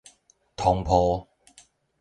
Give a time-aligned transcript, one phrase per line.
[0.57, 1.27] 統埔